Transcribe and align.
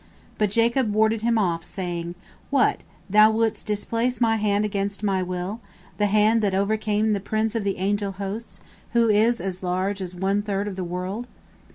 But 0.39 0.49
Jacob 0.49 0.91
warded 0.91 1.21
him 1.21 1.37
off, 1.37 1.63
saying: 1.63 2.15
"What, 2.49 2.81
thou 3.07 3.29
wouldst 3.29 3.67
displace 3.67 4.19
my 4.19 4.37
hand 4.37 4.65
against 4.65 5.03
my 5.03 5.21
will, 5.21 5.59
the 5.99 6.07
hand 6.07 6.41
that 6.41 6.55
overcame 6.55 7.13
the 7.13 7.19
prince 7.19 7.53
of 7.53 7.63
the 7.63 7.77
angel 7.77 8.13
hosts, 8.13 8.61
who 8.93 9.09
is 9.09 9.39
as 9.39 9.61
large 9.61 10.01
as 10.01 10.15
one 10.15 10.41
third 10.41 10.67
of 10.67 10.75
the 10.75 10.83
world! 10.83 11.27